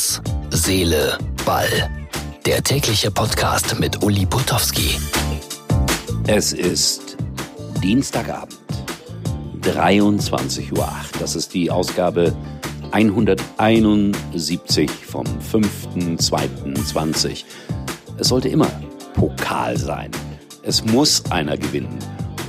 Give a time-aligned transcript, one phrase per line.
[0.00, 1.68] Herz, Seele, Ball.
[2.46, 4.96] Der tägliche Podcast mit Uli Putowski.
[6.26, 7.18] Es ist
[7.82, 8.56] Dienstagabend,
[9.60, 10.88] 23.08 Uhr.
[11.18, 12.34] Das ist die Ausgabe
[12.92, 17.44] 171 vom 5.2.20.
[18.16, 18.72] Es sollte immer
[19.12, 20.10] Pokal sein.
[20.62, 21.98] Es muss einer gewinnen.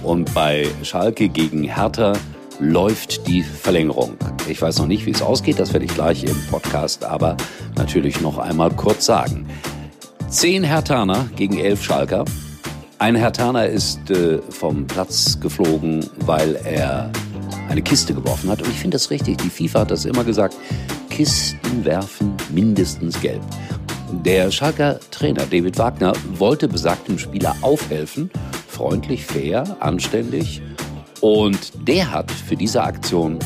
[0.03, 2.13] Und bei Schalke gegen Hertha
[2.59, 4.17] läuft die Verlängerung.
[4.51, 7.37] Ich weiß noch nicht, wie es ausgeht, das werde ich gleich im Podcast aber
[7.77, 9.47] natürlich noch einmal kurz sagen.
[10.27, 12.25] Zehn Hertaner gegen elf Schalker.
[12.99, 17.09] Ein Hertaner ist äh, vom Platz geflogen, weil er
[17.69, 18.61] eine Kiste geworfen hat.
[18.61, 19.37] Und ich finde das richtig.
[19.37, 20.57] Die FIFA hat das immer gesagt.
[21.09, 23.41] Kisten werfen mindestens gelb.
[24.25, 28.29] Der Schalker Trainer David Wagner wollte besagtem Spieler aufhelfen.
[28.67, 30.61] Freundlich, fair, anständig
[31.21, 33.39] und der hat für diese Aktion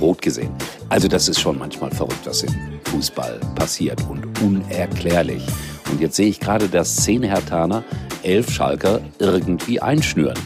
[0.00, 0.50] rot gesehen.
[0.88, 5.42] Also das ist schon manchmal verrückt, was im Fußball passiert und unerklärlich.
[5.90, 7.84] Und jetzt sehe ich gerade, dass zehn Hertaner
[8.22, 10.38] elf Schalker irgendwie einschnüren.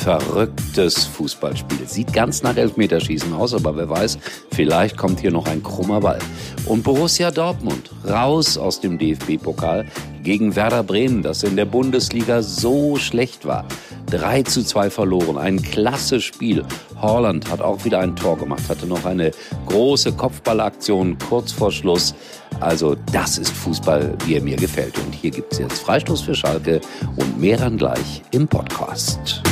[0.00, 1.86] Verrücktes Fußballspiel.
[1.86, 4.18] Sieht ganz nach Elfmeterschießen aus, aber wer weiß,
[4.52, 6.20] vielleicht kommt hier noch ein krummer Ball.
[6.66, 9.86] Und Borussia Dortmund raus aus dem DFB-Pokal
[10.28, 13.64] gegen Werder Bremen, das in der Bundesliga so schlecht war.
[14.10, 15.38] 3 zu 2 verloren.
[15.38, 16.66] Ein klasse Spiel.
[17.00, 19.30] Holland hat auch wieder ein Tor gemacht, hatte noch eine
[19.68, 22.14] große Kopfballaktion kurz vor Schluss.
[22.60, 24.98] Also das ist Fußball, wie er mir gefällt.
[24.98, 26.82] Und hier gibt es jetzt Freistoß für Schalke
[27.16, 29.42] und mehr dann gleich im Podcast.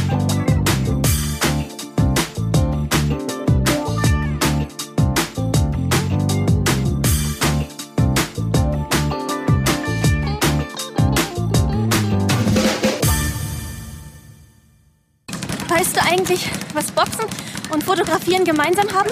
[15.76, 17.26] Weißt du eigentlich, was Boxen
[17.70, 19.10] und Fotografieren gemeinsam haben?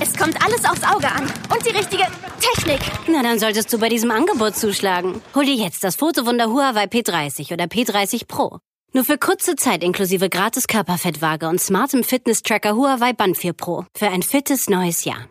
[0.00, 1.22] Es kommt alles aufs Auge an.
[1.54, 2.02] Und die richtige
[2.40, 2.80] Technik.
[3.06, 5.22] Na, dann solltest du bei diesem Angebot zuschlagen.
[5.36, 8.58] Hol dir jetzt das Fotowunder Huawei P30 oder P30 Pro.
[8.94, 13.84] Nur für kurze Zeit inklusive gratis Körperfettwaage und smartem Fitness-Tracker Huawei Band 4 Pro.
[13.96, 15.28] Für ein fittes neues Jahr.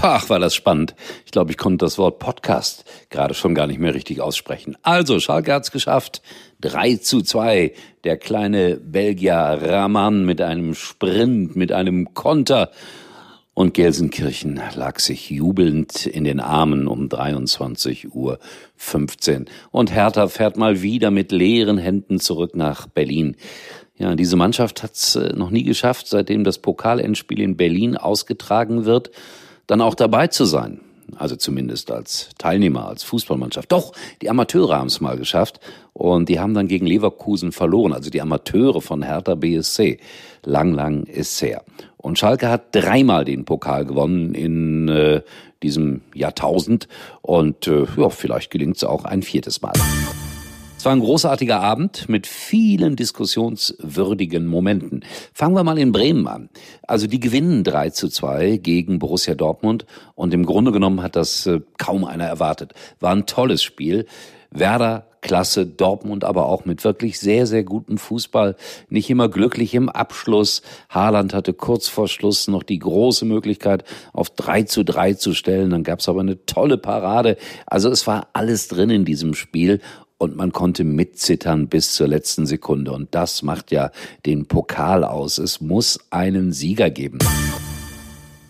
[0.00, 0.94] Ach, war das spannend.
[1.24, 4.76] Ich glaube, ich konnte das Wort Podcast gerade schon gar nicht mehr richtig aussprechen.
[4.82, 6.20] Also, Schalke hat's geschafft.
[6.60, 7.72] 3 zu 2.
[8.04, 12.70] Der kleine Belgier Raman mit einem Sprint, mit einem Konter.
[13.54, 18.40] Und Gelsenkirchen lag sich jubelnd in den Armen um 23 Uhr
[18.76, 19.46] 15.
[19.70, 23.36] Und Hertha fährt mal wieder mit leeren Händen zurück nach Berlin.
[23.96, 29.12] Ja, diese Mannschaft hat's äh, noch nie geschafft, seitdem das Pokalendspiel in Berlin ausgetragen wird
[29.66, 30.80] dann auch dabei zu sein.
[31.16, 33.70] Also zumindest als Teilnehmer, als Fußballmannschaft.
[33.70, 33.92] Doch,
[34.22, 35.60] die Amateure haben es mal geschafft
[35.92, 37.92] und die haben dann gegen Leverkusen verloren.
[37.92, 39.98] Also die Amateure von Hertha BSC.
[40.44, 41.62] Lang, lang ist her.
[41.96, 45.22] Und Schalke hat dreimal den Pokal gewonnen in äh,
[45.62, 46.88] diesem Jahrtausend
[47.22, 49.72] und äh, ja, vielleicht gelingt es auch ein viertes Mal.
[50.84, 55.02] Es war ein großartiger Abend mit vielen diskussionswürdigen Momenten.
[55.32, 56.50] Fangen wir mal in Bremen an.
[56.82, 61.46] Also die gewinnen 3 zu 2 gegen Borussia Dortmund und im Grunde genommen hat das
[61.46, 62.74] äh, kaum einer erwartet.
[63.00, 64.04] War ein tolles Spiel.
[64.50, 68.54] Werder klasse, Dortmund aber auch mit wirklich sehr, sehr gutem Fußball.
[68.90, 70.60] Nicht immer glücklich im Abschluss.
[70.90, 75.70] Haaland hatte kurz vor Schluss noch die große Möglichkeit, auf 3 zu 3 zu stellen.
[75.70, 77.38] Dann gab es aber eine tolle Parade.
[77.66, 79.80] Also es war alles drin in diesem Spiel
[80.24, 82.92] und man konnte mitzittern bis zur letzten Sekunde.
[82.92, 83.90] Und das macht ja
[84.26, 85.38] den Pokal aus.
[85.38, 87.18] Es muss einen Sieger geben.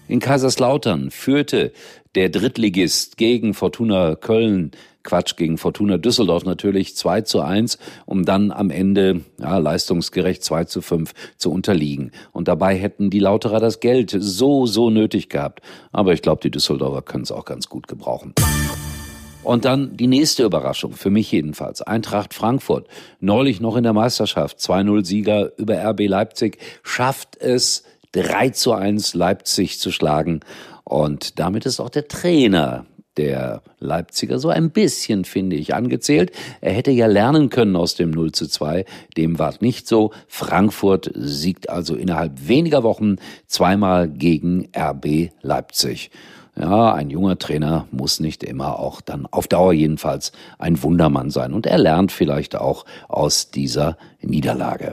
[0.08, 1.72] In Kaiserslautern führte
[2.14, 4.70] der Drittligist gegen Fortuna Köln,
[5.02, 10.64] Quatsch, gegen Fortuna Düsseldorf natürlich 2 zu 1, um dann am Ende ja, leistungsgerecht 2
[10.64, 12.12] zu 5 zu unterliegen.
[12.32, 15.60] Und dabei hätten die Lauterer das Geld so, so nötig gehabt.
[15.92, 18.32] Aber ich glaube, die Düsseldorfer können es auch ganz gut gebrauchen.
[19.44, 21.82] Und dann die nächste Überraschung, für mich jedenfalls.
[21.82, 22.88] Eintracht Frankfurt,
[23.20, 29.78] neulich noch in der Meisterschaft, 2-0-Sieger über RB Leipzig, schafft es 3 zu 1 Leipzig
[29.78, 30.40] zu schlagen.
[30.84, 32.86] Und damit ist auch der Trainer
[33.16, 36.32] der Leipziger so ein bisschen, finde ich, angezählt.
[36.60, 38.84] Er hätte ja lernen können aus dem 0 zu 2.
[39.16, 40.10] Dem war nicht so.
[40.26, 43.16] Frankfurt siegt also innerhalb weniger Wochen
[43.46, 46.10] zweimal gegen RB Leipzig.
[46.56, 51.52] Ja, ein junger Trainer muss nicht immer auch dann auf Dauer jedenfalls ein Wundermann sein.
[51.52, 54.92] Und er lernt vielleicht auch aus dieser Niederlage.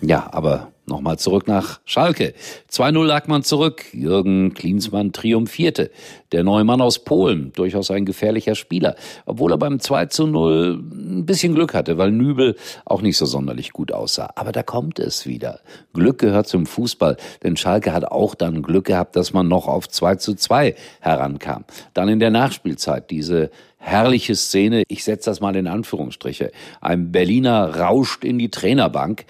[0.00, 2.32] Ja, aber Nochmal zurück nach Schalke.
[2.70, 3.86] 2-0 lag man zurück.
[3.92, 5.90] Jürgen Klinsmann triumphierte.
[6.30, 8.94] Der neue Mann aus Polen, durchaus ein gefährlicher Spieler.
[9.24, 12.54] Obwohl er beim 2-0 ein bisschen Glück hatte, weil Nübel
[12.84, 14.30] auch nicht so sonderlich gut aussah.
[14.36, 15.58] Aber da kommt es wieder.
[15.92, 17.16] Glück gehört zum Fußball.
[17.42, 21.64] Denn Schalke hat auch dann Glück gehabt, dass man noch auf 2-2 herankam.
[21.94, 24.84] Dann in der Nachspielzeit diese herrliche Szene.
[24.86, 26.52] Ich setze das mal in Anführungsstriche.
[26.80, 29.24] Ein Berliner rauscht in die Trainerbank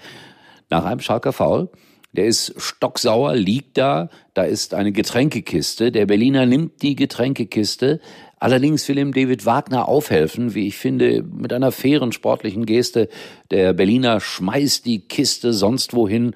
[0.69, 1.69] nach einem Schalker Foul.
[2.13, 5.91] Der ist stocksauer, liegt da, da ist eine Getränkekiste.
[5.91, 7.99] Der Berliner nimmt die Getränkekiste.
[8.39, 13.09] Allerdings will ihm David Wagner aufhelfen, wie ich finde, mit einer fairen sportlichen Geste.
[13.51, 16.35] Der Berliner schmeißt die Kiste sonst wohin,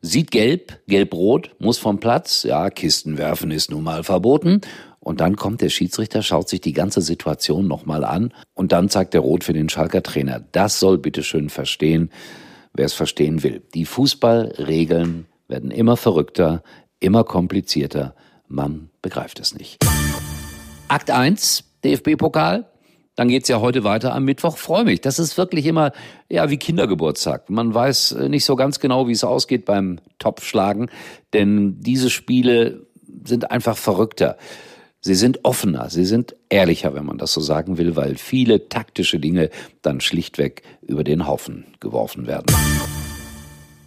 [0.00, 2.42] sieht gelb, gelb-rot, muss vom Platz.
[2.42, 4.60] Ja, Kisten werfen ist nun mal verboten.
[4.98, 9.14] Und dann kommt der Schiedsrichter, schaut sich die ganze Situation nochmal an und dann zeigt
[9.14, 10.44] er rot für den Schalker Trainer.
[10.52, 12.10] Das soll bitteschön verstehen,
[12.72, 13.62] wer es verstehen will.
[13.74, 16.62] Die Fußballregeln werden immer verrückter,
[17.00, 18.14] immer komplizierter.
[18.48, 19.78] Man begreift es nicht.
[20.88, 22.66] Akt 1, DFB-Pokal.
[23.16, 24.56] Dann geht's ja heute weiter am Mittwoch.
[24.56, 25.00] Freue mich.
[25.00, 25.92] Das ist wirklich immer
[26.28, 27.50] ja wie Kindergeburtstag.
[27.50, 30.90] Man weiß äh, nicht so ganz genau, wie es ausgeht beim Topfschlagen,
[31.32, 32.86] denn diese Spiele
[33.24, 34.36] sind einfach verrückter.
[35.02, 39.18] Sie sind offener, sie sind ehrlicher, wenn man das so sagen will, weil viele taktische
[39.18, 39.48] Dinge
[39.80, 42.54] dann schlichtweg über den Haufen geworfen werden.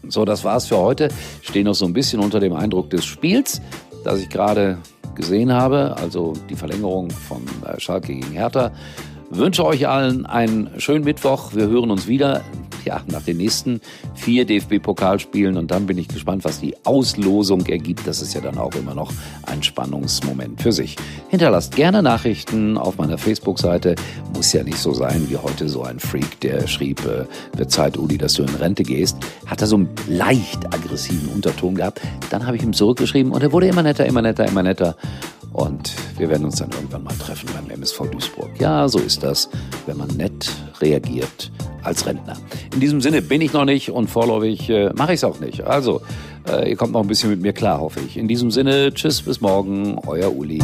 [0.07, 1.09] So, das war's für heute.
[1.43, 3.61] Ich stehe noch so ein bisschen unter dem Eindruck des Spiels,
[4.03, 4.79] das ich gerade
[5.13, 8.71] gesehen habe, also die Verlängerung von äh, Schalke gegen Hertha.
[9.35, 11.55] Wünsche euch allen einen schönen Mittwoch.
[11.55, 12.43] Wir hören uns wieder
[12.85, 13.81] ja, nach den nächsten
[14.13, 18.05] vier DFB-Pokalspielen und dann bin ich gespannt, was die Auslosung ergibt.
[18.05, 19.11] Das ist ja dann auch immer noch
[19.47, 20.97] ein Spannungsmoment für sich.
[21.29, 23.95] Hinterlasst gerne Nachrichten auf meiner Facebook-Seite.
[24.35, 27.25] Muss ja nicht so sein wie heute so ein Freak, der schrieb, äh,
[27.57, 29.17] wird Zeit, Uli, dass du in Rente gehst.
[29.47, 32.01] Hat er so einen leicht aggressiven Unterton gehabt.
[32.29, 34.95] Dann habe ich ihm zurückgeschrieben und er wurde immer netter, immer netter, immer netter.
[35.53, 38.49] Und wir werden uns dann irgendwann mal treffen beim MSV Duisburg.
[38.59, 39.49] Ja, so ist das,
[39.85, 40.51] wenn man nett
[40.81, 41.51] reagiert
[41.83, 42.37] als Rentner.
[42.73, 45.61] In diesem Sinne bin ich noch nicht und vorläufig äh, mache ich es auch nicht.
[45.61, 46.01] Also,
[46.49, 48.17] äh, ihr kommt noch ein bisschen mit mir klar, hoffe ich.
[48.17, 50.59] In diesem Sinne, tschüss, bis morgen, euer Uli.